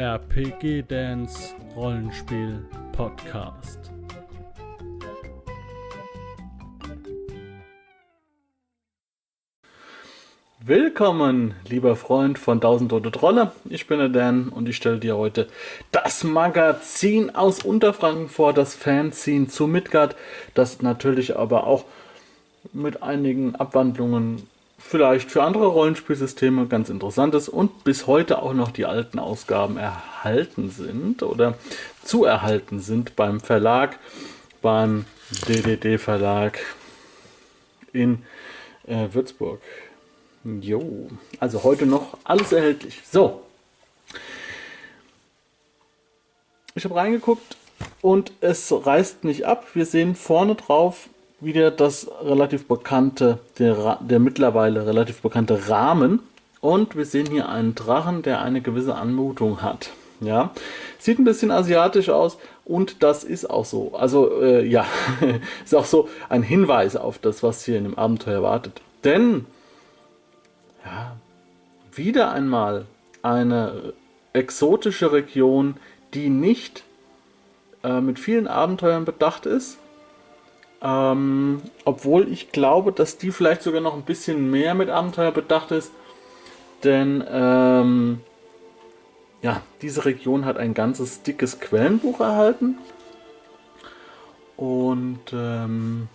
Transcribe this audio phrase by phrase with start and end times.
[0.00, 3.92] RPG Dance Rollenspiel Podcast.
[10.58, 13.52] Willkommen, lieber Freund von 1000 Tote Trolle.
[13.68, 15.48] Ich bin der Dan und ich stelle dir heute
[15.92, 20.16] das Magazin aus Unterfranken vor, das Fanzine zu Midgard,
[20.54, 21.84] das natürlich aber auch
[22.72, 24.48] mit einigen Abwandlungen
[24.80, 29.76] vielleicht für andere Rollenspielsysteme ganz interessant ist und bis heute auch noch die alten Ausgaben
[29.76, 31.54] erhalten sind oder
[32.02, 33.98] zu erhalten sind beim Verlag,
[34.62, 35.04] beim
[35.46, 36.58] DDD Verlag
[37.92, 38.24] in
[38.86, 39.60] äh, Würzburg.
[40.44, 43.00] Jo, also heute noch alles erhältlich.
[43.04, 43.42] So.
[46.74, 47.56] Ich habe reingeguckt
[48.00, 49.66] und es reißt nicht ab.
[49.74, 51.08] Wir sehen vorne drauf
[51.40, 56.20] wieder das relativ bekannte, der, der mittlerweile relativ bekannte Rahmen.
[56.60, 59.90] Und wir sehen hier einen Drachen, der eine gewisse Anmutung hat.
[60.20, 60.50] Ja,
[60.98, 63.94] sieht ein bisschen asiatisch aus und das ist auch so.
[63.94, 64.84] Also äh, ja,
[65.64, 68.82] ist auch so ein Hinweis auf das, was hier in dem Abenteuer wartet.
[69.02, 69.46] Denn
[70.84, 71.16] ja,
[71.94, 72.84] wieder einmal
[73.22, 73.94] eine
[74.34, 75.76] exotische Region,
[76.12, 76.84] die nicht
[77.82, 79.78] äh, mit vielen Abenteuern bedacht ist,
[80.82, 85.70] ähm, obwohl ich glaube, dass die vielleicht sogar noch ein bisschen mehr mit Abenteuer bedacht
[85.70, 85.92] ist.
[86.84, 88.20] Denn ähm,
[89.42, 92.78] ja, diese Region hat ein ganzes dickes Quellenbuch erhalten.
[94.56, 96.08] Und ähm,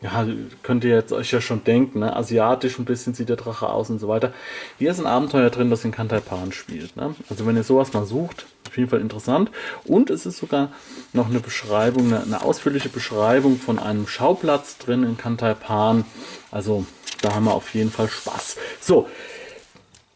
[0.00, 0.26] ja,
[0.62, 2.14] könnt ihr jetzt euch ja schon denken, ne?
[2.14, 4.32] asiatisch ein bisschen sieht der Drache aus und so weiter.
[4.78, 6.96] Hier ist ein Abenteuer drin, das in Kantaipan spielt.
[6.96, 7.16] Ne?
[7.28, 8.46] Also wenn ihr sowas mal sucht,
[8.78, 9.50] jeden Fall interessant.
[9.84, 10.72] Und es ist sogar
[11.12, 16.04] noch eine Beschreibung, eine, eine ausführliche Beschreibung von einem Schauplatz drin in Kantaipan.
[16.50, 16.86] Also
[17.20, 18.56] da haben wir auf jeden Fall Spaß.
[18.80, 19.08] So,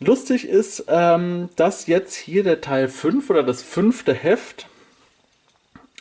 [0.01, 4.67] lustig ist, ähm, dass jetzt hier der Teil 5 oder das fünfte Heft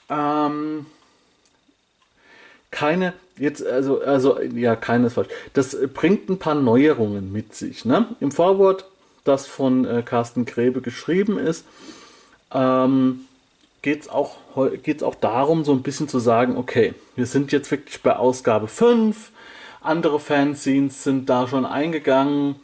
[0.09, 0.85] ähm,
[2.69, 5.29] keine, jetzt, also, also, ja, keines falsch.
[5.53, 7.85] Das bringt ein paar Neuerungen mit sich.
[7.85, 8.07] Ne?
[8.19, 8.85] Im Vorwort,
[9.23, 11.65] das von äh, Carsten Grebe geschrieben ist,
[12.53, 13.21] ähm,
[13.81, 14.35] geht es auch,
[14.83, 18.67] geht's auch darum, so ein bisschen zu sagen, okay, wir sind jetzt wirklich bei Ausgabe
[18.67, 19.31] 5,
[19.81, 22.55] andere Fanzines sind da schon eingegangen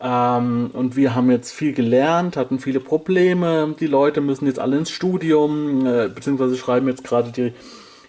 [0.00, 4.76] ähm, und wir haben jetzt viel gelernt, hatten viele Probleme, die Leute müssen jetzt alle
[4.76, 7.52] ins Studium, äh, beziehungsweise schreiben jetzt gerade die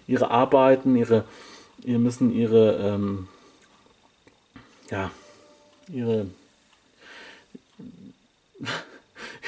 [0.06, 1.24] ihre Arbeiten, ihre,
[1.84, 3.28] ihr müssen ihre, ähm,
[4.90, 5.10] ja,
[5.88, 6.26] ihre,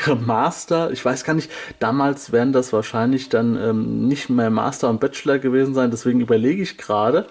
[0.06, 4.90] ihre Master, ich weiß gar nicht, damals werden das wahrscheinlich dann ähm, nicht mehr Master
[4.90, 7.26] und Bachelor gewesen sein, deswegen überlege ich gerade,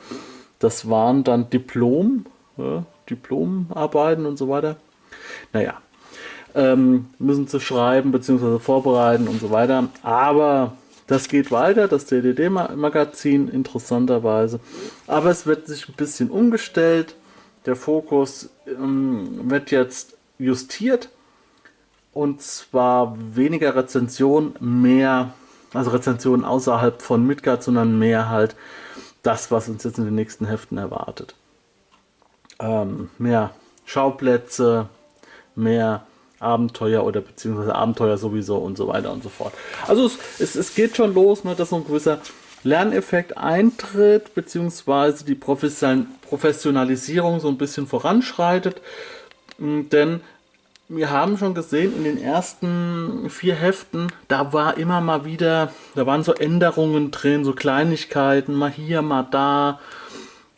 [0.59, 2.25] das waren dann Diplom,
[2.57, 4.77] ja, Diplomarbeiten und so weiter.
[5.51, 5.81] Naja,
[6.55, 8.59] ähm, müssen sie schreiben bzw.
[8.59, 9.89] vorbereiten und so weiter.
[10.03, 10.73] Aber
[11.07, 14.59] das geht weiter, das DDD-Magazin interessanterweise.
[15.07, 17.15] Aber es wird sich ein bisschen umgestellt.
[17.65, 21.09] Der Fokus ähm, wird jetzt justiert.
[22.13, 25.33] Und zwar weniger Rezension, mehr,
[25.73, 28.55] also Rezensionen außerhalb von Midgard, sondern mehr halt
[29.23, 31.35] das, was uns jetzt in den nächsten Heften erwartet.
[32.59, 33.51] Ähm, mehr
[33.85, 34.89] Schauplätze,
[35.55, 36.05] mehr
[36.39, 39.53] Abenteuer oder beziehungsweise Abenteuer sowieso und so weiter und so fort.
[39.87, 42.19] Also es, es, es geht schon los, ne, dass so ein gewisser
[42.63, 48.81] Lerneffekt eintritt, beziehungsweise die Professionalisierung so ein bisschen voranschreitet.
[49.57, 50.21] Denn
[50.89, 56.05] wir haben schon gesehen, in den ersten vier Heften, da war immer mal wieder, da
[56.05, 59.79] waren so Änderungen drin, so Kleinigkeiten, mal hier, mal da.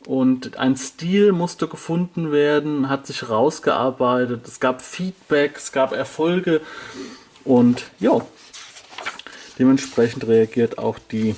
[0.06, 4.48] Und ein Stil musste gefunden werden, hat sich rausgearbeitet.
[4.48, 6.62] Es gab Feedback, es gab Erfolge.
[7.44, 8.22] Und ja,
[9.58, 11.36] dementsprechend reagiert auch die,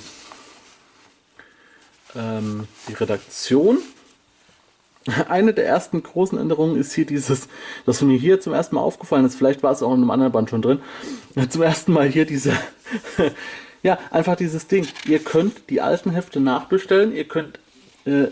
[2.14, 3.78] ähm, die Redaktion.
[5.28, 7.48] Eine der ersten großen Änderungen ist hier dieses,
[7.86, 10.32] das mir hier zum ersten Mal aufgefallen ist, vielleicht war es auch in einem anderen
[10.32, 10.80] Band schon drin,
[11.48, 12.52] zum ersten Mal hier diese,
[13.82, 14.86] ja, einfach dieses Ding.
[15.06, 17.58] Ihr könnt die alten Hefte nachbestellen, ihr könnt
[18.04, 18.28] äh,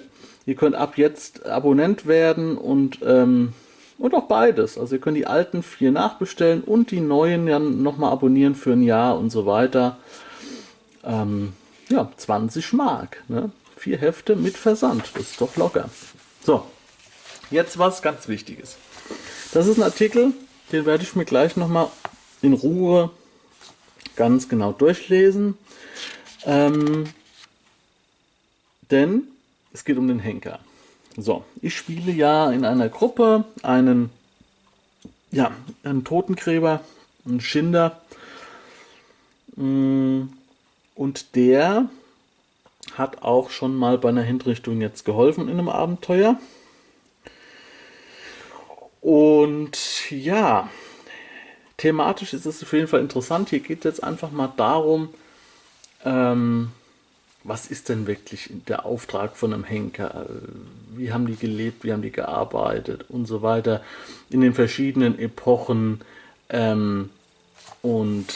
[0.47, 3.53] Ihr könnt ab jetzt Abonnent werden und, ähm,
[3.99, 4.79] und auch beides.
[4.79, 8.83] Also ihr könnt die alten vier nachbestellen und die neuen dann nochmal abonnieren für ein
[8.83, 9.99] Jahr und so weiter.
[11.05, 11.53] Ähm,
[11.89, 13.25] ja, 20 Mark.
[13.27, 13.51] Ne?
[13.77, 15.11] Vier Hefte mit Versand.
[15.15, 15.91] Das ist doch locker.
[16.47, 16.65] So,
[17.51, 18.77] jetzt was ganz Wichtiges.
[19.53, 20.33] Das ist ein Artikel,
[20.71, 21.91] den werde ich mir gleich nochmal
[22.41, 23.11] in Ruhe
[24.15, 25.59] ganz genau durchlesen.
[26.45, 27.07] Ähm,
[28.93, 29.25] denn
[29.73, 30.61] es geht um den Henker.
[31.17, 34.11] So, ich spiele ja in einer Gruppe einen,
[35.33, 35.51] ja,
[35.83, 36.81] einen Totengräber,
[37.27, 38.03] einen Schinder.
[39.57, 40.27] Mm,
[40.95, 41.89] und der
[42.95, 46.39] hat auch schon mal bei einer Hinrichtung jetzt geholfen in einem Abenteuer.
[49.01, 50.69] Und ja,
[51.77, 53.51] thematisch ist es auf jeden Fall interessant.
[53.51, 55.11] Hier geht es jetzt einfach mal darum,
[56.05, 56.73] ähm,
[57.45, 60.27] was ist denn wirklich der Auftrag von einem Henker?
[60.97, 63.83] Wie haben die gelebt, wie haben die gearbeitet und so weiter
[64.31, 66.01] in den verschiedenen Epochen
[66.49, 67.11] ähm,
[67.83, 68.27] und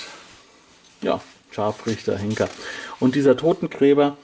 [1.02, 1.20] ja,
[1.50, 2.48] Scharfrichter, Henker.
[3.00, 4.16] Und dieser Totengräber,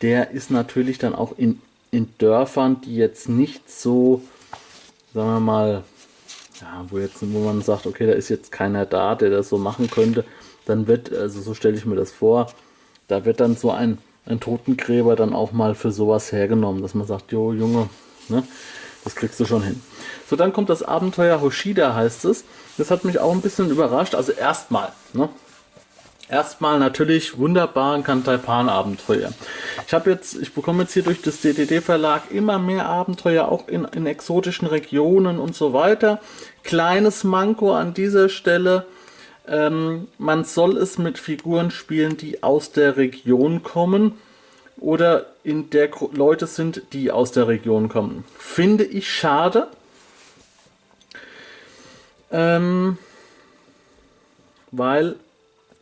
[0.00, 1.60] der ist natürlich dann auch in,
[1.90, 4.22] in Dörfern, die jetzt nicht so,
[5.14, 5.84] sagen wir mal,
[6.60, 9.58] ja, wo jetzt, wo man sagt, okay, da ist jetzt keiner da, der das so
[9.58, 10.24] machen könnte,
[10.66, 12.52] dann wird, also so stelle ich mir das vor,
[13.06, 17.06] da wird dann so ein, ein Totengräber dann auch mal für sowas hergenommen, dass man
[17.06, 17.88] sagt, jo, Junge,
[18.28, 18.42] ne,
[19.04, 19.80] das kriegst du schon hin.
[20.28, 22.44] So, dann kommt das Abenteuer Hoshida, heißt es.
[22.76, 24.14] Das hat mich auch ein bisschen überrascht.
[24.14, 25.30] Also erstmal, ne,
[26.30, 29.32] Erstmal natürlich wunderbaren Kantaipan-Abenteuer.
[29.86, 33.66] Ich habe jetzt, ich bekomme jetzt hier durch das DDD Verlag immer mehr Abenteuer, auch
[33.66, 36.20] in, in exotischen Regionen und so weiter.
[36.64, 38.84] Kleines Manko an dieser Stelle.
[39.46, 44.18] Ähm, man soll es mit Figuren spielen, die aus der Region kommen
[44.76, 48.24] oder in der Leute sind, die aus der Region kommen.
[48.36, 49.68] Finde ich schade.
[52.30, 52.98] Ähm,
[54.70, 55.16] weil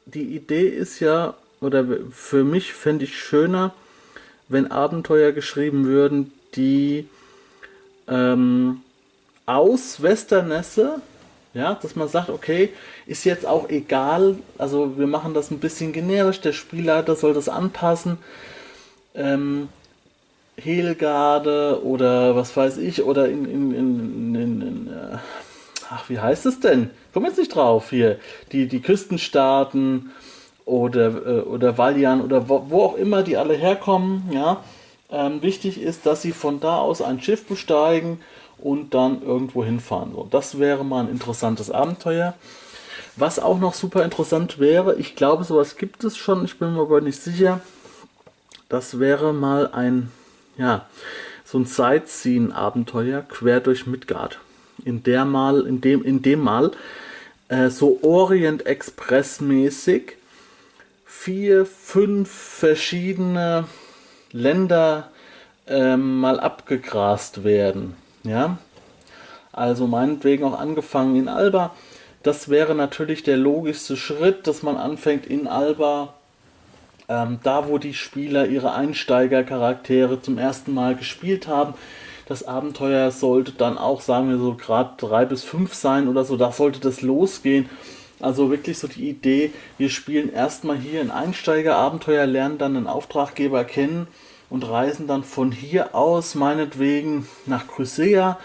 [0.07, 3.75] die Idee ist ja, oder für mich fände ich schöner,
[4.49, 7.09] wenn Abenteuer geschrieben würden, die
[8.09, 8.83] ähm,
[9.45, 11.01] aus Westernesse,
[11.55, 12.71] ja, dass man sagt, okay,
[13.07, 17.49] ist jetzt auch egal, also wir machen das ein bisschen generisch, der Spielleiter soll das
[17.49, 18.19] anpassen.
[19.15, 19.69] Ähm,
[20.59, 25.19] Helgarde oder was weiß ich, oder in, in, in, in, in äh,
[25.91, 26.91] ach, wie heißt es denn?
[27.13, 28.19] Komm jetzt nicht drauf hier.
[28.53, 30.11] Die, die Küstenstaaten
[30.65, 34.63] oder, äh, oder Valian oder wo, wo, auch immer die alle herkommen, ja.
[35.09, 38.21] Ähm, wichtig ist, dass sie von da aus ein Schiff besteigen
[38.59, 40.13] und dann irgendwo hinfahren.
[40.13, 42.35] So, das wäre mal ein interessantes Abenteuer.
[43.15, 46.81] Was auch noch super interessant wäre, ich glaube, sowas gibt es schon, ich bin mir
[46.81, 47.61] aber nicht sicher.
[48.69, 50.11] Das wäre mal ein,
[50.59, 50.87] ja,
[51.45, 54.41] so ein Sightseeing-Abenteuer quer durch Midgard
[54.85, 56.73] in der mal, in dem, in dem Mal
[57.49, 60.17] äh, so Orient Express mäßig
[61.05, 63.65] vier, fünf verschiedene
[64.33, 65.11] Länder
[65.67, 67.97] äh, mal abgegrast werden.
[68.23, 68.59] Ja,
[69.53, 71.75] also meinetwegen auch angefangen in Alba.
[72.23, 76.15] Das wäre natürlich der logischste Schritt, dass man anfängt in Alba,
[77.09, 81.75] ähm, da wo die Spieler ihre Einsteigercharaktere zum ersten Mal gespielt haben,
[82.27, 86.37] das Abenteuer sollte dann auch, sagen wir so, gerade drei bis fünf sein oder so.
[86.37, 87.69] Da sollte das losgehen.
[88.19, 93.65] Also wirklich so die Idee, wir spielen erstmal hier ein Einsteiger-Abenteuer, lernen dann einen Auftraggeber
[93.65, 94.09] kennen
[94.49, 98.39] und reisen dann von hier aus meinetwegen nach Chrysea,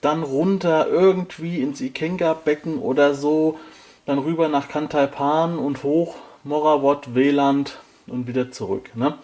[0.00, 3.60] dann runter irgendwie ins Ikenga-Becken oder so,
[4.06, 8.90] dann rüber nach Kantaipan und hoch Morawot, Weland und wieder zurück.
[8.96, 9.14] Ne?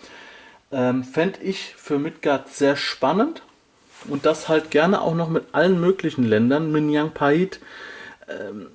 [0.71, 3.43] Ähm, Fände ich für Midgard sehr spannend
[4.09, 6.71] und das halt gerne auch noch mit allen möglichen Ländern.
[6.73, 7.61] Minyang Pait,
[8.29, 8.69] ähm,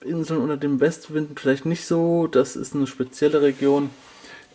[0.00, 2.26] Inseln unter dem Westwind vielleicht nicht so.
[2.26, 3.90] Das ist eine spezielle Region.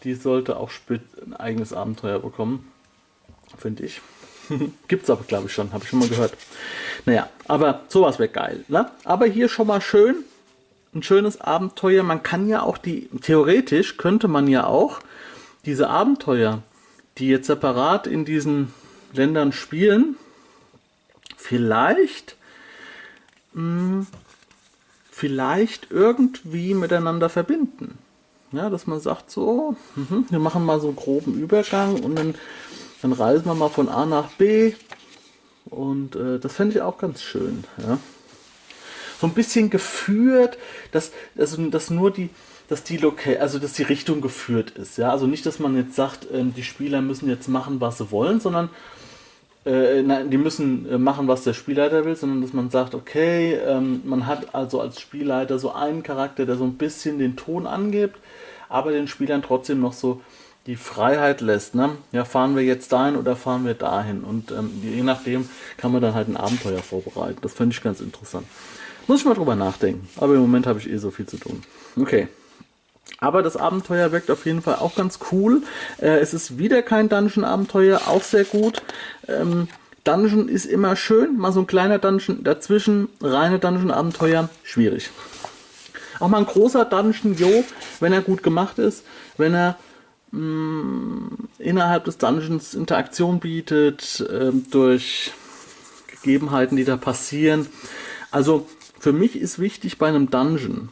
[0.04, 2.72] Die sollte auch ein eigenes Abenteuer bekommen.
[3.58, 4.02] Finde ich.
[4.88, 5.74] Gibt es aber, glaube ich, schon.
[5.74, 6.34] Habe ich schon mal gehört.
[7.06, 8.64] Naja, aber sowas wäre geil.
[8.68, 8.90] Ne?
[9.04, 10.24] Aber hier schon mal schön.
[10.94, 12.04] Ein schönes Abenteuer.
[12.04, 15.00] Man kann ja auch die, theoretisch könnte man ja auch
[15.66, 16.64] diese Abenteuer,
[17.18, 18.74] die jetzt separat in diesen
[19.14, 20.16] Ländern spielen,
[21.38, 22.36] vielleicht,
[23.54, 24.08] mh, hm,
[25.10, 27.98] vielleicht irgendwie miteinander verbinden.
[28.52, 32.36] Ja, dass man sagt so, mh, wir machen mal so einen groben Übergang und dann,
[33.02, 34.74] dann reisen wir mal von A nach B.
[35.66, 37.64] Und äh, das fände ich auch ganz schön.
[37.78, 37.98] Ja.
[39.22, 40.58] So ein bisschen geführt,
[40.92, 42.30] dass, also, dass nur die,
[42.70, 44.98] dass die Loca also dass die Richtung geführt ist.
[44.98, 48.10] Ja, also nicht, dass man jetzt sagt, ähm, die Spieler müssen jetzt machen, was sie
[48.10, 48.72] wollen, sondern
[49.64, 53.54] äh, nein, die müssen äh, machen, was der Spielleiter will, sondern dass man sagt, okay,
[53.64, 57.68] ähm, man hat also als Spielleiter so einen Charakter, der so ein bisschen den Ton
[57.68, 58.18] angibt,
[58.70, 60.20] aber den Spielern trotzdem noch so
[60.66, 61.76] die Freiheit lässt.
[61.76, 61.92] Ne?
[62.12, 64.24] Ja, fahren wir jetzt dahin oder fahren wir dahin?
[64.24, 65.48] Und ähm, je nachdem
[65.78, 67.38] kann man dann halt ein Abenteuer vorbereiten.
[67.44, 68.48] Das finde ich ganz interessant.
[69.08, 70.08] Muss ich mal drüber nachdenken.
[70.18, 71.64] Aber im Moment habe ich eh so viel zu tun.
[72.00, 72.28] Okay.
[73.20, 75.64] Aber das Abenteuer wirkt auf jeden Fall auch ganz cool.
[76.00, 78.82] Äh, es ist wieder kein Dungeon-Abenteuer, auch sehr gut.
[79.28, 79.68] Ähm,
[80.04, 85.12] Dungeon ist immer schön, mal so ein kleiner Dungeon dazwischen, reine Dungeon-Abenteuer, schwierig.
[86.20, 87.64] Auch mal ein großer Dungeon, jo,
[88.00, 89.04] wenn er gut gemacht ist,
[89.38, 89.78] wenn er
[90.32, 95.32] mh, mm, innerhalb des Dungeons Interaktion bietet, äh, durch
[96.08, 97.68] Gegebenheiten, die da passieren.
[98.32, 98.68] Also
[99.02, 100.90] für mich ist wichtig bei einem Dungeon,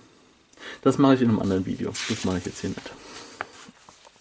[0.81, 2.91] das mache ich in einem anderen Video, das mache ich jetzt hier nicht.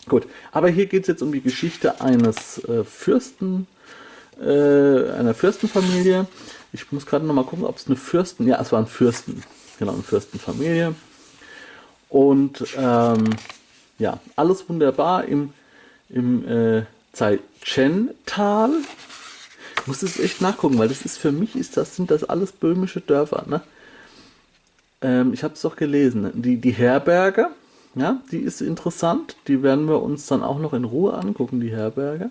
[0.07, 3.67] Gut, aber hier geht es jetzt um die Geschichte eines äh, Fürsten,
[4.39, 6.27] äh, einer Fürstenfamilie.
[6.75, 9.43] Ich muss gerade noch mal gucken, ob es eine Fürsten, ja, es war ein Fürsten,
[9.79, 10.95] genau, eine Fürstenfamilie.
[12.11, 13.31] Und ähm,
[13.99, 15.55] ja, alles wunderbar im,
[16.11, 18.71] im äh, Zaichen-Tal.
[19.81, 22.53] Ich muss es echt nachgucken, weil das ist für mich ist das, sind das alles
[22.53, 23.47] böhmische Dörfer.
[23.49, 23.63] Ne?
[25.03, 26.31] Ähm, ich habe es doch gelesen.
[26.35, 27.49] Die, die Herberge,
[27.95, 29.37] ja, die ist interessant.
[29.47, 32.31] Die werden wir uns dann auch noch in Ruhe angucken, die Herberge.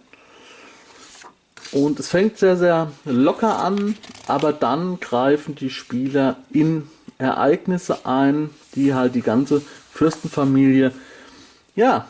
[1.71, 3.97] Und es fängt sehr, sehr locker an,
[4.27, 10.93] aber dann greifen die Spieler in Ereignisse ein, die halt die ganze Fürstenfamilie,
[11.75, 12.07] ja,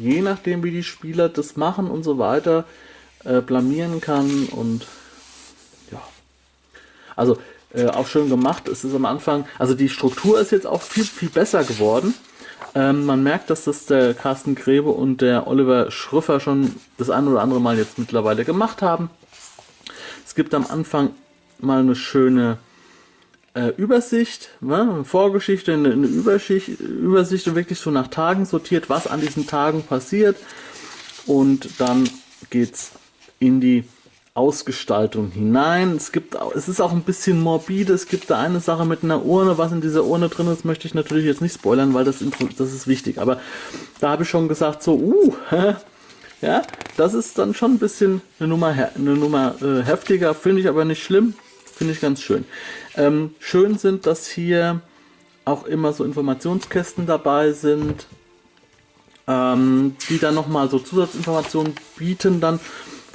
[0.00, 2.64] je nachdem wie die Spieler das machen und so weiter,
[3.24, 4.86] äh, blamieren kann und
[5.90, 6.00] ja.
[7.14, 7.38] Also
[7.76, 8.68] äh, auch schön gemacht.
[8.68, 12.14] Es ist am Anfang, also die Struktur ist jetzt auch viel, viel besser geworden.
[12.74, 17.28] Ähm, man merkt, dass das der Carsten Grebe und der Oliver Schröffer schon das ein
[17.28, 19.10] oder andere Mal jetzt mittlerweile gemacht haben.
[20.26, 21.10] Es gibt am Anfang
[21.58, 22.58] mal eine schöne
[23.54, 24.80] äh, Übersicht, ne?
[24.80, 29.46] eine Vorgeschichte, eine, eine Übersicht, Übersicht und wirklich so nach Tagen sortiert, was an diesen
[29.46, 30.36] Tagen passiert.
[31.26, 32.08] Und dann
[32.50, 32.92] geht es
[33.38, 33.84] in die
[34.36, 35.96] Ausgestaltung hinein.
[35.96, 37.94] Es gibt, es ist auch ein bisschen morbide.
[37.94, 39.56] Es gibt da eine Sache mit einer Urne.
[39.56, 42.22] Was in dieser Urne drin ist, möchte ich natürlich jetzt nicht spoilern, weil das,
[42.58, 43.18] das ist wichtig.
[43.18, 43.40] Aber
[44.00, 45.34] da habe ich schon gesagt, so, uh,
[46.42, 46.62] ja,
[46.96, 50.34] das ist dann schon ein bisschen eine Nummer, eine Nummer äh, heftiger.
[50.34, 51.34] Finde ich aber nicht schlimm.
[51.74, 52.44] Finde ich ganz schön.
[52.96, 54.82] Ähm, schön sind, dass hier
[55.46, 58.06] auch immer so Informationskästen dabei sind,
[59.26, 62.60] ähm, die dann nochmal so Zusatzinformationen bieten dann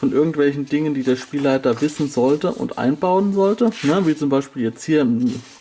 [0.01, 3.69] von irgendwelchen Dingen, die der Spielleiter wissen sollte und einbauen sollte.
[3.83, 4.07] Ne?
[4.07, 5.05] Wie zum Beispiel jetzt hier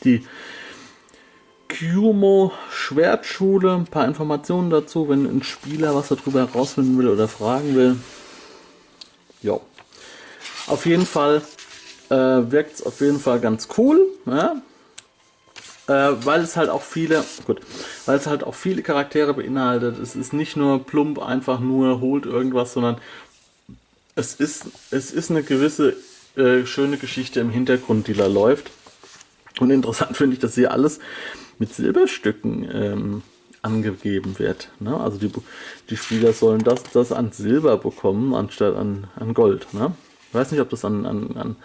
[0.02, 0.24] die
[1.68, 7.74] Kyumo Schwertschule, ein paar Informationen dazu, wenn ein Spieler was darüber herausfinden will oder fragen
[7.74, 7.96] will.
[9.42, 9.60] Jo.
[10.68, 11.42] Auf jeden Fall
[12.08, 14.06] äh, wirkt es auf jeden Fall ganz cool.
[14.24, 14.54] Ja?
[15.86, 17.60] Äh, weil es halt auch viele, gut,
[18.06, 19.98] weil es halt auch viele Charaktere beinhaltet.
[19.98, 22.96] Es ist nicht nur plump einfach nur holt irgendwas, sondern
[24.14, 25.96] es ist, es ist eine gewisse
[26.36, 28.70] äh, schöne Geschichte im Hintergrund, die da läuft.
[29.58, 31.00] Und interessant finde ich, dass hier alles
[31.58, 33.22] mit Silberstücken ähm,
[33.62, 34.70] angegeben wird.
[34.78, 34.98] Ne?
[34.98, 35.30] Also die,
[35.90, 39.72] die Spieler sollen das, das an Silber bekommen, anstatt an, an Gold.
[39.74, 39.92] Ne?
[40.28, 41.56] Ich weiß nicht, ob das an, an, an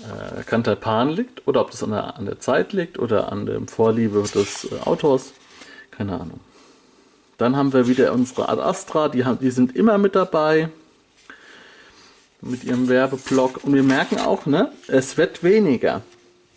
[0.00, 3.46] äh, Kantal Pan liegt oder ob das an der, an der Zeit liegt oder an
[3.46, 5.32] der Vorliebe des äh, Autors.
[5.90, 6.40] Keine Ahnung.
[7.36, 10.70] Dann haben wir wieder unsere Ad Astra, die, haben, die sind immer mit dabei
[12.40, 13.64] mit ihrem Werbeblock.
[13.64, 16.02] Und wir merken auch, ne, es wird weniger.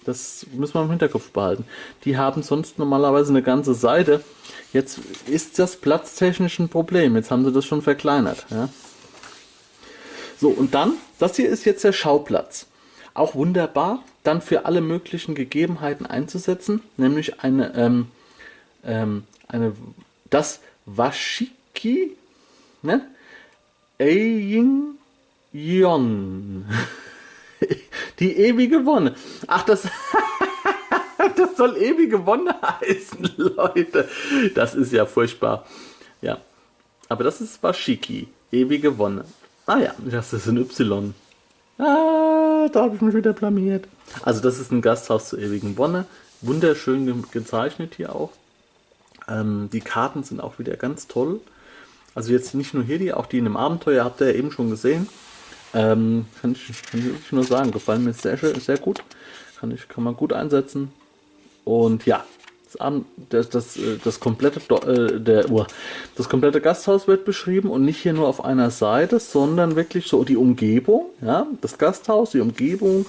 [0.03, 1.65] Das müssen wir im Hinterkopf behalten.
[2.05, 4.23] Die haben sonst normalerweise eine ganze Seite.
[4.73, 7.15] Jetzt ist das platztechnisch ein Problem.
[7.15, 8.45] Jetzt haben sie das schon verkleinert.
[8.49, 8.69] Ja.
[10.39, 12.65] So, und dann, das hier ist jetzt der Schauplatz.
[13.13, 18.07] Auch wunderbar, dann für alle möglichen Gegebenheiten einzusetzen, nämlich eine, ähm,
[18.83, 19.73] ähm, eine
[20.29, 22.15] das Washiki,
[22.81, 23.05] ne?
[23.99, 24.95] Eying
[25.51, 26.65] Jon.
[28.19, 29.15] Die ewige Wonne.
[29.47, 29.83] Ach, das,
[31.35, 34.07] das soll ewige Wonne heißen, Leute.
[34.55, 35.65] Das ist ja furchtbar.
[36.21, 36.39] Ja.
[37.09, 38.27] Aber das ist Washiki.
[38.51, 39.25] Ewige Wonne.
[39.65, 41.13] Ah ja, das ist ein Y.
[41.77, 43.87] Ah, da habe ich mich wieder blamiert.
[44.23, 46.05] Also das ist ein Gasthaus zur ewigen Wonne.
[46.41, 48.31] Wunderschön ge gezeichnet hier auch.
[49.27, 51.39] Ähm, die Karten sind auch wieder ganz toll.
[52.13, 54.51] Also jetzt nicht nur hier die, auch die in dem Abenteuer habt ihr ja eben
[54.51, 55.07] schon gesehen.
[55.73, 59.03] Ähm, kann, ich, kann ich nur sagen, gefallen mir sehr, sehr gut.
[59.59, 60.91] Kann, ich, kann man gut einsetzen.
[61.63, 62.25] Und ja,
[63.29, 65.45] das, das, äh, das, komplette, äh, der,
[66.15, 70.23] das komplette Gasthaus wird beschrieben und nicht hier nur auf einer Seite, sondern wirklich so
[70.23, 73.05] die Umgebung, ja, das Gasthaus, die Umgebung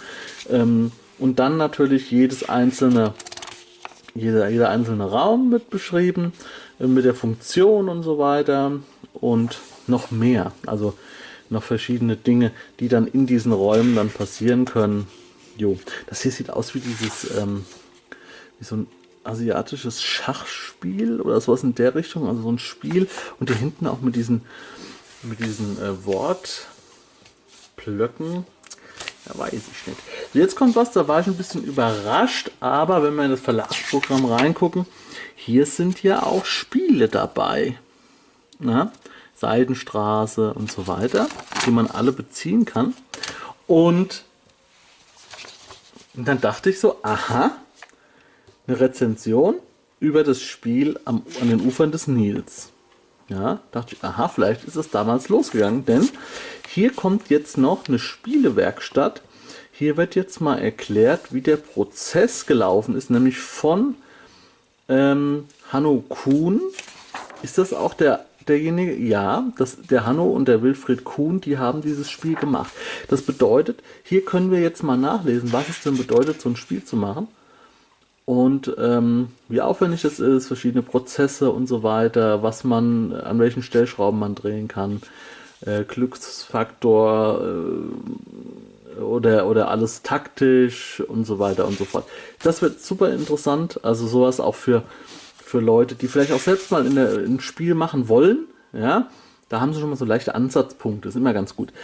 [0.51, 3.15] ähm, und dann natürlich jedes einzelne,
[4.15, 6.33] jeder, jeder einzelne Raum wird beschrieben
[6.81, 8.73] äh, mit der Funktion und so weiter
[9.15, 10.53] und noch mehr.
[10.67, 10.95] Also
[11.53, 15.07] noch verschiedene Dinge, die dann in diesen Räumen dann passieren können.
[15.57, 17.65] Jo, das hier sieht aus wie dieses, ähm,
[18.59, 18.89] wie so ein
[19.25, 23.07] asiatisches Schachspiel oder sowas in der Richtung, also so ein Spiel
[23.39, 24.41] und hier hinten auch mit diesen,
[25.23, 28.45] mit diesen äh, Wortblöcken.
[29.27, 30.01] Ja, weiß ich nicht.
[30.33, 33.41] So, jetzt kommt was, da war ich ein bisschen überrascht, aber wenn wir in das
[33.41, 34.85] Verlagsprogramm reingucken,
[35.37, 37.79] hier sind ja auch Spiele dabei.
[38.59, 38.91] Na?
[39.43, 41.29] Seidenstraße und so weiter,
[41.67, 42.95] die man alle beziehen kann.
[43.67, 44.25] Und,
[46.15, 47.51] dann dachte ich so, aha,
[48.67, 49.57] eine Rezension
[49.99, 52.71] über das Spiel am, an den Ufern des Nils.
[53.29, 56.09] Ja, dachte ich, aha, vielleicht ist es damals losgegangen, denn
[56.69, 59.23] hier kommt jetzt noch eine Spielewerkstatt.
[59.73, 63.97] Hier wird jetzt mal erklärt, wie der Prozess gelaufen ist, nämlich von
[64.89, 66.61] ähm, Hanno Kuhn.
[67.43, 68.97] Ist das auch der derjenige?
[68.97, 72.73] Ja, das, der Hanno und der Wilfried Kuhn, die haben dieses Spiel gemacht.
[73.09, 76.85] Das bedeutet, hier können wir jetzt mal nachlesen, was es denn bedeutet, so ein Spiel
[76.85, 77.29] zu machen
[78.25, 83.63] und ähm, wie aufwendig es ist, verschiedene Prozesse und so weiter, was man, an welchen
[83.63, 85.03] Stellschrauben man drehen kann,
[85.67, 92.05] äh, Glücksfaktor äh, oder, oder alles taktisch und so weiter und so fort.
[92.43, 94.83] Das wird super interessant, also sowas auch für,
[95.53, 99.11] für Leute, die vielleicht auch selbst mal in der, ein Spiel machen wollen, ja,
[99.51, 101.75] da haben sie schon mal so leichte Ansatzpunkte, ist immer ganz gut.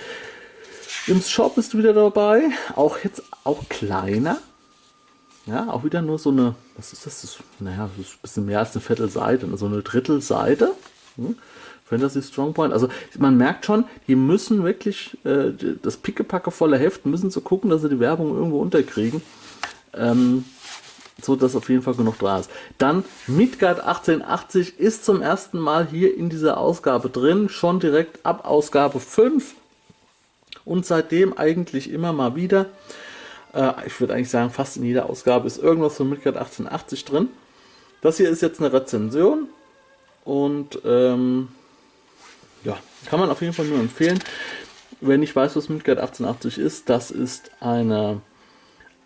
[1.06, 2.44] Im Shop bist du wieder dabei,
[2.76, 4.38] auch jetzt auch kleiner,
[5.44, 7.20] ja, auch wieder nur so eine, was ist das?
[7.20, 10.72] das ist, naja, das ist ein bisschen mehr als eine Viertelseite, so also eine Drittelseite.
[11.16, 11.36] Hm?
[11.84, 12.72] Fantasy Strongpoint.
[12.72, 17.68] Also man merkt schon, die müssen wirklich äh, das pickepacke volle Heft, müssen so gucken,
[17.70, 19.22] dass sie die Werbung irgendwo unterkriegen.
[19.94, 20.44] Ähm,
[21.20, 22.50] so dass auf jeden Fall genug da ist.
[22.78, 28.46] Dann Midgard 1880 ist zum ersten Mal hier in dieser Ausgabe drin, schon direkt ab
[28.46, 29.54] Ausgabe 5
[30.64, 32.66] und seitdem eigentlich immer mal wieder.
[33.54, 37.28] Äh, ich würde eigentlich sagen, fast in jeder Ausgabe ist irgendwas von Midgard 1880 drin.
[38.00, 39.48] Das hier ist jetzt eine Rezension
[40.24, 41.48] und ähm,
[42.64, 44.20] ja, kann man auf jeden Fall nur empfehlen.
[45.00, 48.20] Wenn ich weiß, was Midgard 1880 ist, das ist eine,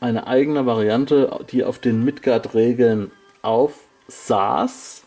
[0.02, 5.04] eine eigene Variante, die auf den Midgard-Regeln aufsaß.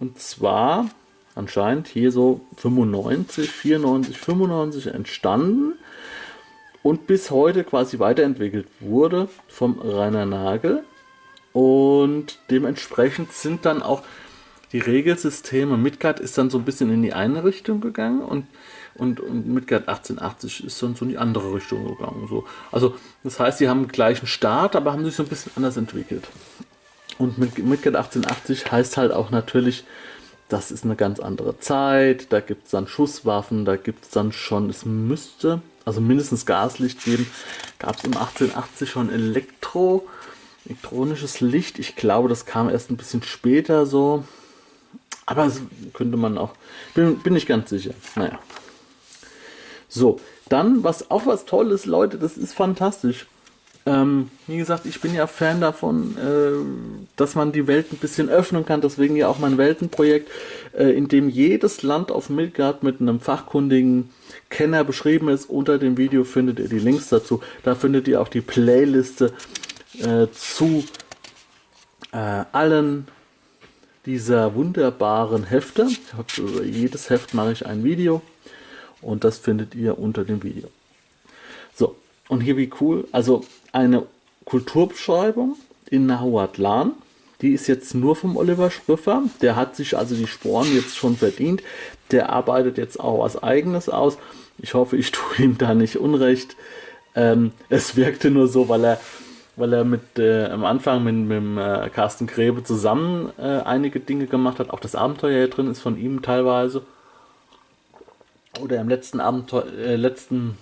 [0.00, 0.90] Und zwar
[1.34, 5.74] anscheinend hier so 95, 94, 95 entstanden
[6.82, 10.84] und bis heute quasi weiterentwickelt wurde vom Rainer Nagel.
[11.52, 14.02] Und dementsprechend sind dann auch
[14.72, 18.44] die Regelsysteme, Midgard ist dann so ein bisschen in die eine Richtung gegangen und,
[18.98, 22.26] und, und Midgard 1880 ist dann so in die andere Richtung gegangen.
[22.28, 22.44] So.
[22.72, 26.28] Also das heißt, sie haben gleichen Start, aber haben sich so ein bisschen anders entwickelt.
[27.18, 29.84] Und Midgard 1880 heißt halt auch natürlich,
[30.48, 34.32] das ist eine ganz andere Zeit, da gibt es dann Schusswaffen, da gibt es dann
[34.32, 37.28] schon, es müsste, also mindestens Gaslicht geben.
[37.78, 40.08] Gab es im 1880 schon Elektro,
[40.66, 41.78] elektronisches Licht.
[41.78, 44.24] Ich glaube, das kam erst ein bisschen später so.
[45.26, 45.60] Aber das
[45.92, 46.54] könnte man auch,
[46.94, 47.92] bin, bin ich ganz sicher.
[48.16, 48.38] Naja.
[49.88, 53.26] So, dann, was auch was Tolles, Leute, das ist fantastisch.
[53.86, 58.28] Ähm, wie gesagt, ich bin ja Fan davon, äh, dass man die Welt ein bisschen
[58.28, 58.82] öffnen kann.
[58.82, 60.30] Deswegen ja auch mein Weltenprojekt,
[60.76, 64.10] äh, in dem jedes Land auf Midgard mit einem fachkundigen
[64.50, 65.48] Kenner beschrieben ist.
[65.48, 67.40] Unter dem Video findet ihr die Links dazu.
[67.62, 69.32] Da findet ihr auch die Playliste
[70.00, 70.84] äh, zu
[72.12, 73.08] äh, allen
[74.04, 75.88] dieser wunderbaren Hefte.
[76.36, 78.20] Über jedes Heft mache ich ein Video
[79.02, 80.68] und das findet ihr unter dem Video.
[81.74, 81.96] So,
[82.28, 84.04] und hier wie cool, also eine
[84.44, 85.56] Kulturbeschreibung
[85.90, 86.92] in Nahuatlan.
[87.40, 89.22] Die ist jetzt nur vom Oliver Schriffer.
[89.42, 91.62] Der hat sich also die Sporen jetzt schon verdient.
[92.10, 94.18] Der arbeitet jetzt auch was Eigenes aus.
[94.58, 96.56] Ich hoffe, ich tue ihm da nicht unrecht.
[97.14, 99.00] Ähm, es wirkte nur so, weil er,
[99.56, 104.26] weil er mit, äh, am Anfang mit, mit äh, Carsten Grebe zusammen äh, einige Dinge
[104.26, 104.70] gemacht hat.
[104.70, 106.82] Auch das Abenteuer hier drin ist von ihm teilweise.
[108.60, 110.58] Oder im letzten Abenteuer, äh, letzten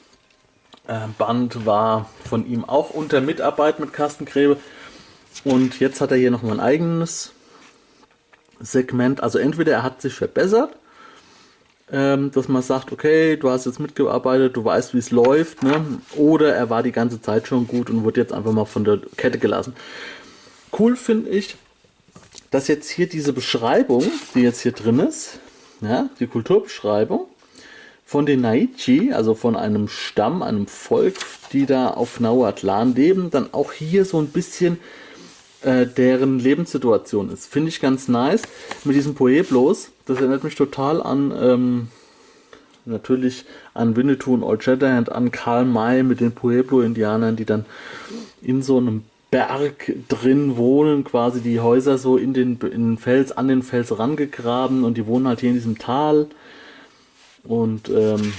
[0.87, 4.59] äh, Band war von ihm auch unter Mitarbeit mit Carsten Grebe.
[5.45, 7.33] Und jetzt hat er hier noch mal ein eigenes
[8.61, 9.23] Segment.
[9.23, 10.77] Also entweder er hat sich verbessert,
[11.91, 15.85] ähm, dass man sagt, okay, du hast jetzt mitgearbeitet, du weißt, wie es läuft, ne?
[16.17, 19.01] oder er war die ganze Zeit schon gut und wurde jetzt einfach mal von der
[19.17, 19.75] Kette gelassen.
[20.77, 21.57] Cool finde ich,
[22.51, 24.05] dass jetzt hier diese Beschreibung,
[24.35, 25.39] die jetzt hier drin ist,
[25.81, 27.29] ja, die Kulturbeschreibung,
[28.07, 31.17] von den Naichi, also von einem Stamm, einem Volk,
[31.53, 34.79] die da auf Nauatlan leben, dann auch hier so ein bisschen
[35.63, 37.47] äh, deren Lebenssituation ist.
[37.47, 38.43] Finde ich ganz nice.
[38.85, 41.89] Mit diesen Pueblos, das erinnert mich total an, ähm,
[42.85, 47.67] natürlich an Winnetou und Old Shatterhand, an Karl May mit den Pueblo-Indianern, die dann
[48.41, 53.33] in so einem Berg drin wohnen, quasi die Häuser so in den, in den Fels,
[53.33, 56.29] an den Fels rangegraben und die wohnen halt hier in diesem Tal
[57.49, 58.33] und ähm,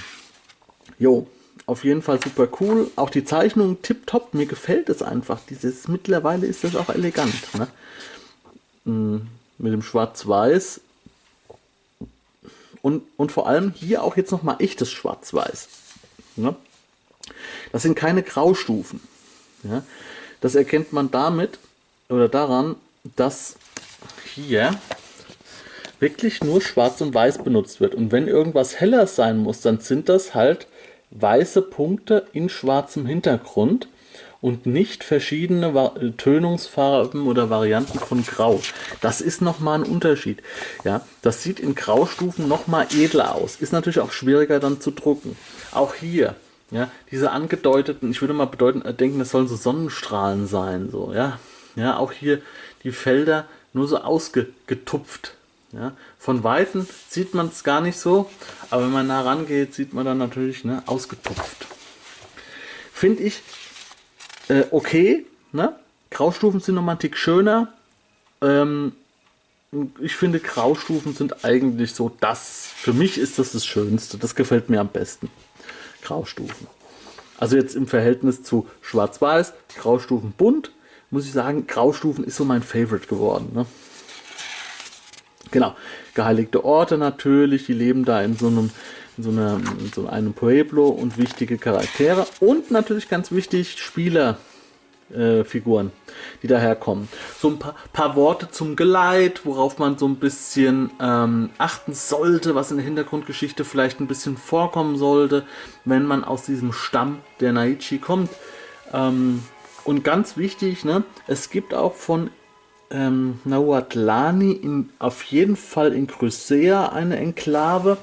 [1.00, 1.28] jo,
[1.66, 2.90] auf jeden Fall super cool.
[2.96, 4.34] Auch die Zeichnung tipptopp.
[4.34, 5.40] Mir gefällt es einfach.
[5.50, 7.34] Dieses, mittlerweile ist das auch elegant.
[7.56, 7.68] Ne?
[8.86, 10.82] Mm, mit dem Schwarz-Weiß.
[12.82, 15.68] Und, und vor allem hier auch jetzt nochmal echtes Schwarz-Weiß.
[16.38, 16.56] Ne?
[17.74, 19.02] Das sind keine Graustufen.
[19.64, 19.84] Ja?
[20.40, 21.60] Das erkennt man damit
[22.08, 22.76] oder daran,
[23.16, 23.58] dass
[24.34, 24.80] hier
[26.00, 27.96] wirklich nur Schwarz und Weiß benutzt wird.
[27.96, 30.68] Und wenn irgendwas heller sein muss, dann sind das halt
[31.12, 33.88] weiße Punkte in schwarzem Hintergrund
[34.42, 38.62] und nicht verschiedene Tönungsfarben oder Varianten von Grau.
[39.02, 40.44] Das ist nochmal ein Unterschied.
[40.84, 43.56] Ja, das sieht in Graustufen nochmal edler aus.
[43.56, 45.36] Ist natürlich auch schwieriger dann zu drucken.
[45.72, 46.36] Auch hier,
[46.72, 51.14] ja, diese angedeuteten, ich würde mal bedeuten, äh, denken, das sollen so Sonnenstrahlen sein, so,
[51.14, 51.40] ja.
[51.76, 52.42] Ja, auch hier
[52.84, 55.37] die Felder nur so ausgetupft.
[55.78, 58.30] Ja, von Weitem sieht man es gar nicht so,
[58.72, 61.68] aber wenn man nah rangeht, sieht man dann natürlich ne, ausgetupft.
[62.92, 63.44] Finde ich
[64.48, 65.26] äh, okay.
[65.52, 65.76] Ne?
[66.10, 67.74] Graustufen sind nochmal ein Tick schöner.
[68.42, 68.94] Ähm,
[70.00, 72.70] ich finde, Graustufen sind eigentlich so das.
[72.76, 74.18] Für mich ist das das Schönste.
[74.18, 75.30] Das gefällt mir am besten.
[76.02, 76.68] Graustufen.
[77.38, 80.72] Also jetzt im Verhältnis zu Schwarz-Weiß, Graustufen bunt,
[81.12, 83.52] muss ich sagen, Graustufen ist so mein Favorite geworden.
[83.54, 83.66] Ne?
[85.52, 85.76] Genau,
[86.14, 88.70] geheiligte Orte natürlich, die leben da in so einem,
[89.18, 94.38] in so, einer, in so einem Pueblo und wichtige Charaktere und natürlich ganz wichtig Spieler.
[95.14, 95.94] Äh, Figuren,
[96.44, 97.08] die daherkommen.
[97.40, 102.56] So ein paar, paar, Worte zum Geleit, worauf man so ein bisschen ähm, achten sollte,
[102.56, 105.46] was in der Hintergrundgeschichte vielleicht ein bisschen vorkommen sollte,
[105.86, 108.30] wenn man aus diesem Stamm der Naichi kommt.
[108.92, 109.44] Ähm,
[109.86, 112.30] und ganz wichtig, ne, es gibt auch von
[112.92, 117.98] ähm, Nahuatlani in, auf jeden Fall in Crucea eine Enklave.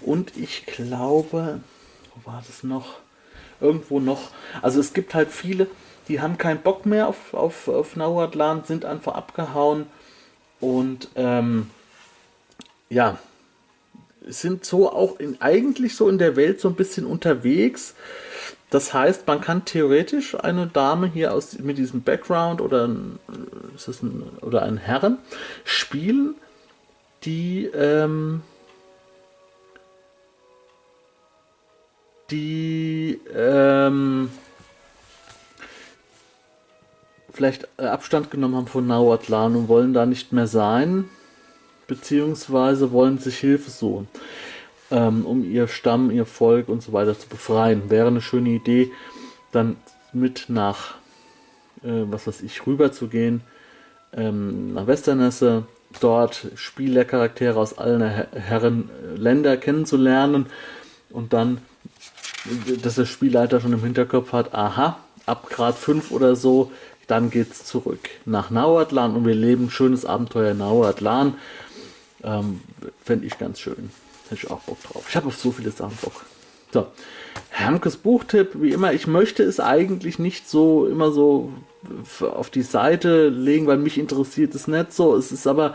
[0.00, 1.60] Und ich glaube,
[2.14, 2.98] wo war das noch?
[3.60, 4.30] Irgendwo noch.
[4.62, 5.66] Also es gibt halt viele,
[6.08, 9.86] die haben keinen Bock mehr auf, auf, auf Nahuatlan, sind einfach abgehauen
[10.60, 11.68] und ähm,
[12.88, 13.18] ja,
[14.26, 17.94] sind so auch in, eigentlich so in der Welt so ein bisschen unterwegs.
[18.70, 22.88] Das heißt, man kann theoretisch eine Dame hier aus, mit diesem Background oder,
[23.74, 25.18] das ein, oder einen Herren
[25.64, 26.36] spielen,
[27.24, 28.42] die, ähm,
[32.30, 34.30] die ähm,
[37.32, 41.08] vielleicht Abstand genommen haben von Nauatlan und wollen da nicht mehr sein,
[41.88, 44.06] beziehungsweise wollen sich Hilfe suchen
[44.90, 47.90] ähm, um ihr Stamm, ihr Volk und so weiter zu befreien.
[47.90, 48.90] Wäre eine schöne Idee,
[49.52, 49.76] dann
[50.12, 50.94] mit nach,
[51.82, 53.42] äh, was weiß ich, rüber zu gehen,
[54.12, 55.64] ähm, nach Westernesse,
[56.00, 60.46] dort Spielercharaktere aus allen Herren äh, Länder kennenzulernen
[61.10, 61.58] und dann,
[62.82, 66.72] dass der Spielleiter schon im Hinterkopf hat, aha, ab Grad 5 oder so,
[67.06, 71.34] dann geht's zurück nach Nauatlan und wir leben ein schönes Abenteuer in Nauatlan.
[72.22, 72.60] Ähm,
[73.02, 73.90] Fände ich ganz schön.
[74.30, 75.04] Hätte ich auch Bock drauf.
[75.08, 76.24] Ich habe auf so viele Sachen Bock.
[76.72, 76.86] So,
[77.48, 81.52] Hermkes Buchtipp, wie immer, ich möchte es eigentlich nicht so immer so
[82.20, 85.16] auf die Seite legen, weil mich interessiert es nicht so.
[85.16, 85.74] Es ist aber,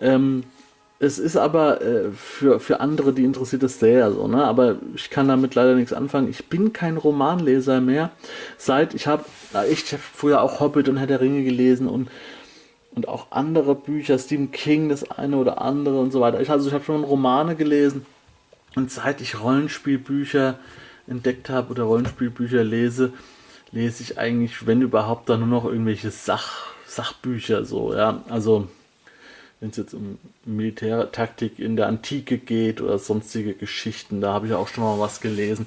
[0.00, 0.44] ähm,
[1.00, 4.44] es ist aber äh, für, für andere, die interessiert es sehr so, ne?
[4.44, 6.30] Aber ich kann damit leider nichts anfangen.
[6.30, 8.10] Ich bin kein Romanleser mehr.
[8.56, 9.24] Seit ich habe,
[9.70, 12.08] ich habe früher auch Hobbit und Herr der Ringe gelesen und
[12.96, 16.40] und auch andere Bücher, Stephen King, das eine oder andere und so weiter.
[16.40, 18.06] Ich, also ich habe schon Romane gelesen
[18.74, 20.58] und seit ich Rollenspielbücher
[21.06, 23.12] entdeckt habe oder Rollenspielbücher lese,
[23.70, 28.24] lese ich eigentlich, wenn überhaupt, dann nur noch irgendwelche Sach, Sachbücher so, ja.
[28.30, 28.66] Also
[29.60, 34.54] wenn es jetzt um Militärtaktik in der Antike geht oder sonstige Geschichten, da habe ich
[34.54, 35.66] auch schon mal was gelesen.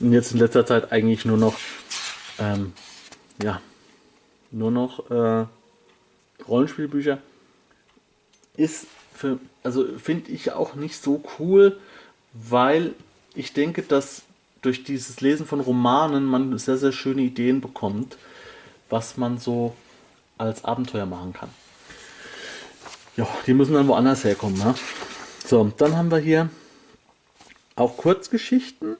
[0.00, 1.54] Und jetzt in letzter Zeit eigentlich nur noch,
[2.38, 2.72] ähm,
[3.42, 3.60] ja,
[4.50, 5.46] nur noch äh,
[6.48, 7.18] Rollenspielbücher
[8.56, 11.78] ist für, also finde ich auch nicht so cool,
[12.32, 12.94] weil
[13.34, 14.22] ich denke, dass
[14.62, 18.16] durch dieses Lesen von Romanen man sehr, sehr schöne Ideen bekommt,
[18.88, 19.74] was man so
[20.38, 21.50] als Abenteuer machen kann.
[23.16, 24.58] Ja, die müssen dann woanders herkommen.
[24.58, 24.74] Ne?
[25.46, 26.48] So, dann haben wir hier
[27.76, 28.96] auch Kurzgeschichten.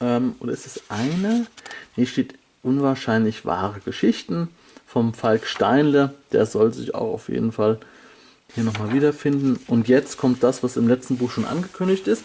[0.00, 1.46] Ähm, es ist eine,
[1.94, 4.48] hier steht unwahrscheinlich wahre Geschichten
[4.86, 6.14] vom Falk Steinle.
[6.32, 7.78] Der soll sich auch auf jeden Fall
[8.54, 9.58] hier nochmal wiederfinden.
[9.66, 12.24] Und jetzt kommt das, was im letzten Buch schon angekündigt ist.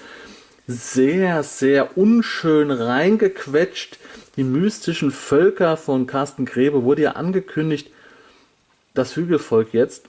[0.67, 3.97] Sehr, sehr unschön reingequetscht.
[4.38, 7.89] Die mystischen Völker von Carsten Grebe wurde ja angekündigt.
[8.93, 10.06] Das Hügelvolk jetzt.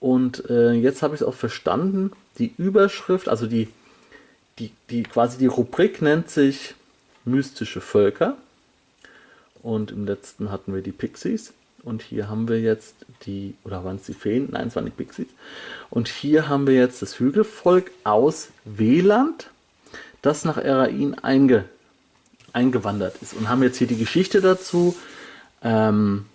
[0.00, 2.12] Und äh, jetzt habe ich es auch verstanden.
[2.38, 3.68] Die Überschrift, also die,
[4.58, 6.74] die, die quasi die Rubrik nennt sich
[7.24, 8.36] mystische Völker.
[9.62, 11.52] Und im letzten hatten wir die Pixies.
[11.86, 12.96] Und hier haben wir jetzt
[13.26, 14.48] die, oder waren es die Feen?
[14.50, 15.28] Nein, es waren die Pixies.
[15.88, 19.50] Und hier haben wir jetzt das Hügelvolk aus Weland,
[20.20, 21.64] das nach Erain einge,
[22.52, 23.34] eingewandert ist.
[23.34, 24.96] Und haben jetzt hier die Geschichte dazu.
[25.62, 26.26] Ähm,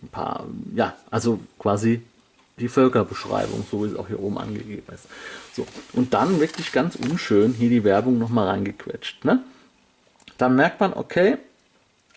[0.00, 0.46] ein paar,
[0.76, 2.02] ja, also quasi
[2.60, 5.06] die Völkerbeschreibung, so wie es auch hier oben angegeben ist.
[5.54, 9.24] So, und dann wirklich ganz unschön hier die Werbung nochmal reingequetscht.
[9.24, 9.42] Ne?
[10.38, 11.38] Dann merkt man, okay,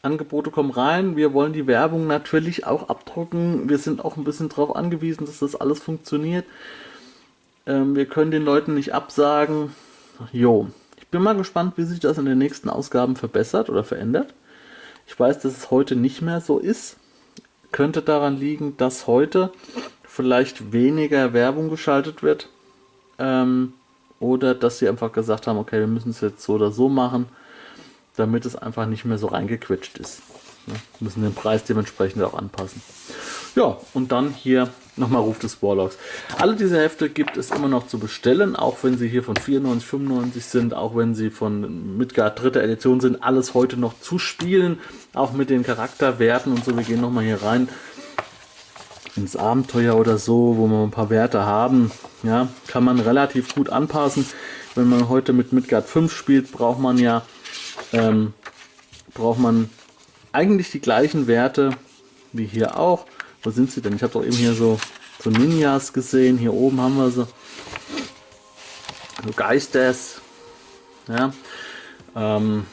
[0.03, 4.49] Angebote kommen rein, wir wollen die Werbung natürlich auch abdrucken, wir sind auch ein bisschen
[4.49, 6.45] darauf angewiesen, dass das alles funktioniert.
[7.65, 9.73] Ähm, wir können den Leuten nicht absagen.
[10.33, 14.33] Jo, ich bin mal gespannt, wie sich das in den nächsten Ausgaben verbessert oder verändert.
[15.07, 16.97] Ich weiß, dass es heute nicht mehr so ist.
[17.71, 19.53] Könnte daran liegen, dass heute
[20.03, 22.49] vielleicht weniger Werbung geschaltet wird.
[23.19, 23.71] Ähm,
[24.19, 27.27] oder dass sie einfach gesagt haben, okay, wir müssen es jetzt so oder so machen
[28.15, 30.21] damit es einfach nicht mehr so reingequetscht ist.
[30.65, 32.81] Wir müssen den Preis dementsprechend auch anpassen.
[33.55, 35.97] Ja, und dann hier nochmal Ruf des Warlocks.
[36.37, 39.87] Alle diese Hefte gibt es immer noch zu bestellen, auch wenn sie hier von 94,
[39.87, 44.79] 95 sind, auch wenn sie von Midgard dritter Edition sind, alles heute noch zu spielen,
[45.13, 46.75] auch mit den Charakterwerten und so.
[46.75, 47.67] Wir gehen nochmal hier rein
[49.15, 51.91] ins Abenteuer oder so, wo wir ein paar Werte haben.
[52.23, 54.25] Ja, kann man relativ gut anpassen.
[54.75, 57.23] Wenn man heute mit Midgard 5 spielt, braucht man ja
[57.93, 58.33] ähm,
[59.13, 59.69] braucht man
[60.31, 61.71] eigentlich die gleichen Werte
[62.33, 63.05] wie hier auch.
[63.43, 63.95] Wo sind sie denn?
[63.95, 64.79] Ich habe doch eben hier so,
[65.19, 66.37] so Ninjas gesehen.
[66.37, 67.27] Hier oben haben wir so,
[69.23, 70.21] so Geisters.
[71.07, 71.33] Ja,
[72.15, 72.65] ähm,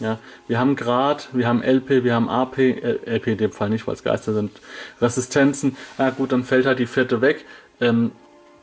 [0.00, 3.86] ja, wir haben Grad, wir haben LP, wir haben AP, LP in dem Fall nicht,
[3.86, 4.52] weil es Geister sind,
[5.00, 5.76] Resistenzen.
[5.98, 7.44] Ja gut, dann fällt halt die vierte weg.
[7.80, 8.12] Ähm,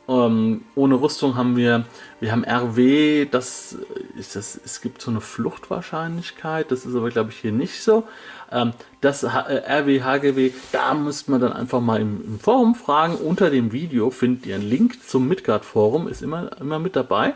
[0.08, 1.84] ähm, ohne Rüstung haben wir,
[2.20, 3.76] wir haben RW, das
[4.16, 8.04] ist das, es gibt so eine Fluchtwahrscheinlichkeit, das ist aber glaube ich hier nicht so.
[8.52, 12.76] Ähm, das H äh, RW, HGW, da müsste man dann einfach mal im, im, Forum
[12.76, 13.16] fragen.
[13.16, 17.34] Unter dem Video findet ihr einen Link zum Midgard Forum, ist immer, immer mit dabei.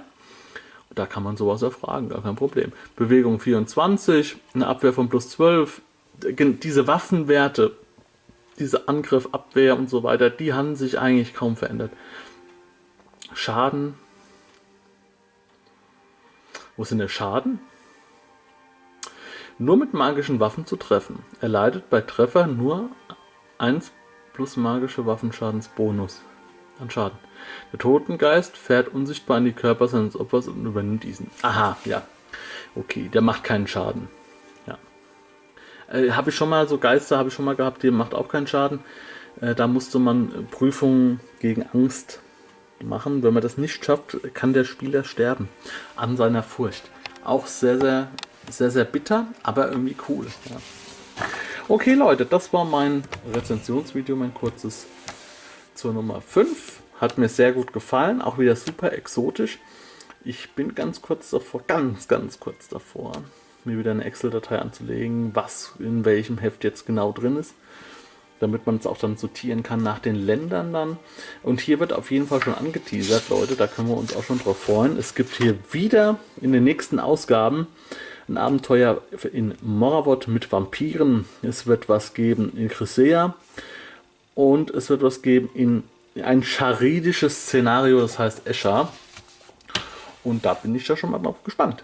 [0.95, 2.73] Da kann man sowas erfragen, gar kein Problem.
[2.97, 5.83] Bewegung 24, eine Abwehr von plus 12,
[6.23, 7.73] diese Waffenwerte,
[8.59, 11.91] diese Angriff, Abwehr und so weiter, die haben sich eigentlich kaum verändert.
[13.35, 13.95] Schaden.
[16.77, 17.61] Wo denn der Schaden?
[19.59, 21.19] Nur mit magischen Waffen zu treffen.
[21.41, 22.89] Er leidet bei Treffer nur
[23.59, 23.93] 1
[24.33, 26.23] plus magische Waffenschadensbonus
[26.81, 27.19] an Schaden.
[27.73, 31.31] Der Totengeist fährt unsichtbar an die Körper seines Opfers und übernimmt diesen.
[31.43, 32.03] Aha, ja.
[32.75, 34.09] Okay, der macht keinen Schaden.
[34.67, 34.79] Ja.
[35.93, 38.29] Äh, habe ich schon mal, so Geister habe ich schon mal gehabt, die macht auch
[38.29, 38.81] keinen Schaden.
[39.41, 42.21] Äh, da musste man Prüfungen gegen Angst
[42.83, 43.23] machen.
[43.23, 45.49] Wenn man das nicht schafft, kann der Spieler sterben
[45.97, 46.83] an seiner Furcht.
[47.25, 48.09] Auch sehr, sehr,
[48.51, 50.27] sehr, sehr bitter, aber irgendwie cool.
[50.49, 50.57] Ja.
[51.69, 54.87] Okay, Leute, das war mein Rezensionsvideo, mein kurzes
[55.75, 56.81] zur Nummer 5.
[57.01, 59.59] Hat mir sehr gut gefallen, auch wieder super exotisch.
[60.23, 63.13] Ich bin ganz kurz davor, ganz, ganz kurz davor,
[63.65, 67.55] mir wieder eine Excel-Datei anzulegen, was in welchem Heft jetzt genau drin ist
[68.41, 70.99] damit man es auch dann sortieren kann nach den Ländern dann.
[71.43, 74.39] Und hier wird auf jeden Fall schon angeteasert, Leute, da können wir uns auch schon
[74.39, 74.99] drauf freuen.
[74.99, 77.67] Es gibt hier wieder in den nächsten Ausgaben
[78.29, 81.27] ein Abenteuer in Moravot mit Vampiren.
[81.43, 83.35] Es wird was geben in Chrysea
[84.35, 85.83] und es wird was geben in
[86.23, 88.93] ein charidisches Szenario, das heißt Escher.
[90.23, 91.83] Und da bin ich ja schon mal drauf gespannt.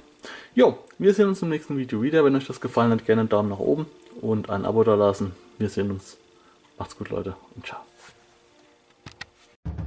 [0.55, 2.25] Jo, wir sehen uns im nächsten Video wieder.
[2.25, 3.87] Wenn euch das gefallen hat, gerne einen Daumen nach oben
[4.21, 5.33] und ein Abo da lassen.
[5.59, 6.16] Wir sehen uns
[6.79, 7.81] Macht's gut, Leute, und ciao.